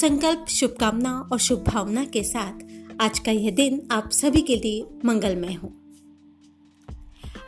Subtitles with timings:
[0.00, 2.52] संकल्प, शुभकामना और शुभ भावना के साथ
[3.00, 5.72] आज का यह दिन आप सभी के लिए मंगलमय हो।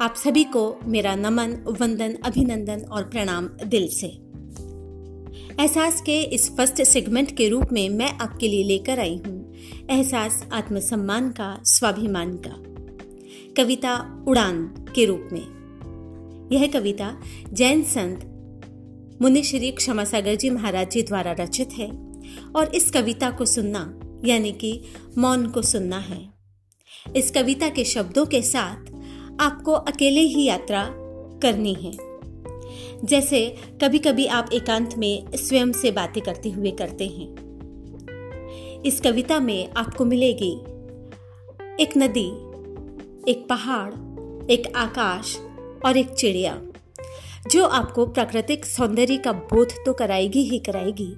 [0.00, 4.06] आप सभी को मेरा नमन, वंदन, अभिनंदन और प्रणाम दिल से।
[5.62, 9.54] एहसास के इस फ़र्स्ट सेगमेंट के रूप में मैं आपके लिए लेकर आई हूँ।
[9.90, 12.54] एहसास, आत्मसम्मान का, स्वाभिमान का।
[13.62, 15.46] कविता उड़ान के रूप में।
[16.52, 17.20] यह कविता
[17.52, 18.28] जैन संत
[19.22, 22.11] मुनि श्री क्षमा सागर जी महाराज जी द्वारा रचित है।
[22.56, 24.82] और इस कविता को सुनना, यानी कि
[25.18, 26.28] मौन को सुनना है।
[27.16, 28.92] इस कविता के शब्दों के साथ
[29.40, 30.88] आपको अकेले ही यात्रा
[31.42, 31.92] करनी है।
[33.04, 37.52] जैसे कभी कभी आप एकांत में स्वयं से बातें करते हुए करते हैं।
[38.82, 40.52] इस कविता में आपको मिलेगी
[41.80, 42.28] एक नदी,
[43.30, 43.92] एक पहाड़,
[44.50, 45.38] एक आकाश
[45.84, 46.62] और एक चिड़िया।
[47.50, 51.16] जो आपको प्राकृतिक सौंदर्य का बोध तो कराएगी ही कराएगी,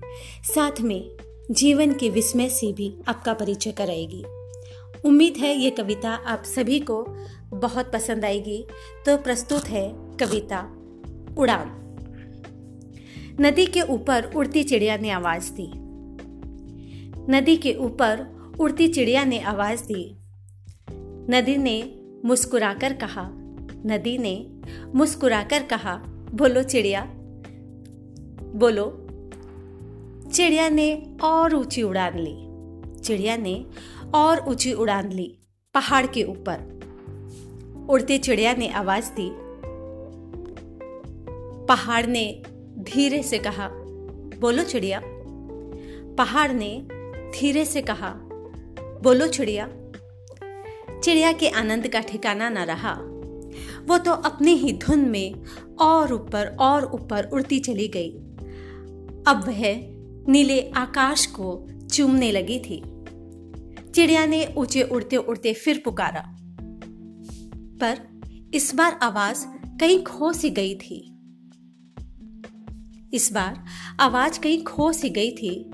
[0.55, 1.11] साथ में
[1.51, 4.25] जीवन के विस्मय से भी आपका परिचय कराएगी।
[5.05, 7.07] उम्मीद है ये कविता आप सभी को
[7.48, 8.67] बहुत पसंद आएगी।
[9.07, 10.61] तो प्रस्तुत है कविता
[11.39, 11.81] उड़ान।
[13.41, 15.70] नदी के ऊपर उड़ती चिड़िया ने आवाज़ दी।
[17.33, 18.27] नदी के ऊपर
[18.61, 20.17] उड़ती चिड़िया ने आवाज़ दी।
[21.31, 23.31] नदी ने मुस्कुराकर कहा।
[23.87, 24.47] नदी ने
[24.95, 26.05] मुस्कुराकर कहा
[26.35, 27.05] बोलो चिड़िया।
[28.55, 29.07] बोलो।
[30.33, 32.37] चिड़िया ने और ऊँची उड़ान ली।
[33.01, 33.67] चिड़िया ने
[34.15, 35.39] और ऊँची उड़ान ली
[35.75, 36.81] पहाड़ के ऊपर।
[37.91, 39.31] उड़ती चिड़िया ने आवाज़ दी।
[41.67, 42.43] पहाड़ ने
[42.79, 43.69] धीरे से कहा,
[44.41, 45.03] बोलो चिड़िया।
[46.19, 46.89] पहाड़ ने
[47.39, 48.15] धीरे से कहा,
[49.03, 49.69] बोलो चिड़िया।
[51.01, 53.14] चिड़िया के आनंद का ठिकाना न रहा।
[53.87, 55.35] वो तो अपनी ही धुन में
[55.81, 58.11] और ऊपर और ऊपर उड़ती चली गई।
[59.27, 59.95] अब वह
[60.33, 62.83] नीले आकाश को चूमने लगी थी।
[63.92, 66.36] चिड़िया ने ऊँचे उड़ते उड़ते फिर पुकारा।
[67.81, 68.20] पर
[68.55, 69.47] इस बार आवाज़
[69.81, 71.11] कहीं खो सी गई थी।
[73.14, 73.64] इस बार
[74.01, 75.70] आवाज़ कहीं खो सी गई थी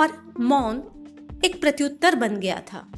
[0.00, 0.76] और मौन
[1.44, 2.92] एक प्रत्युत्तर बन गया था।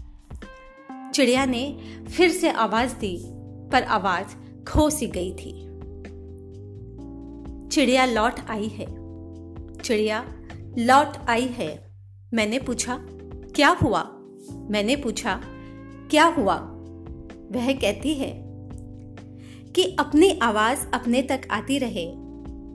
[1.15, 1.79] चिड़िया ने
[2.17, 3.42] फिर से आवाज़ दी।
[3.73, 4.27] पर आवाज़
[4.65, 5.73] खो सी गई थी।
[7.69, 8.87] चिड़िया लौट आई है।
[9.79, 10.33] चिड़िया
[10.79, 11.93] लौट आई है।
[12.35, 12.99] मैंने पूछा,
[13.55, 14.03] क्या हुआ?
[14.53, 15.41] मैंने पूछा,
[16.11, 16.55] क्या हुआ?
[17.53, 18.43] वह कहती है
[19.77, 22.05] कि अपनी आवाज़ अपने तक आती रहे।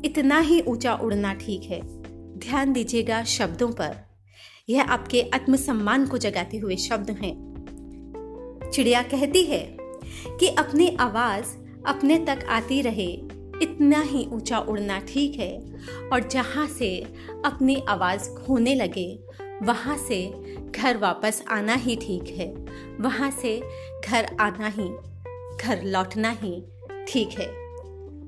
[0.05, 1.81] इतना ही ऊँचा उड़ना ठीक है।
[2.39, 3.95] ध्यान दीजिएगा शब्दों पर।
[4.69, 7.47] यह आपके आत्मसम्मान को जगाते हुए शब्द हैं।
[8.73, 9.77] चिड़िया कहती है
[10.39, 13.11] कि अपनी आवाज़ अपने तक आती रहे,
[13.61, 16.89] इतना ही ऊँचा उड़ना ठीक है। और जहाँ से
[17.45, 19.07] अपनी आवाज़ खोने लगे,
[19.63, 20.25] वहाँ से
[20.71, 22.53] घर वापस आना ही ठीक है।
[23.01, 23.59] वहाँ से
[24.05, 24.89] घर आना ही,
[25.57, 26.61] घर लौटना ही
[27.07, 27.47] ठीक है।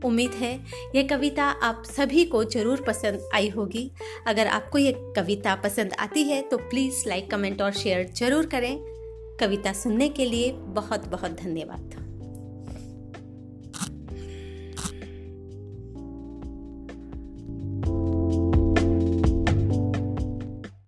[0.06, 0.53] उम्मीद है
[0.96, 3.90] ये कविता आप सभी को ज़रूर पसंद आई होगी।
[4.28, 8.99] अगर आपको ये कविता पसंद आती है तो प्लीज़ लाइक, कमेंट और शेयर ज़रूर करें।
[9.40, 11.99] कविता सुनने के लिए बहुत बहुत धन्यवाद।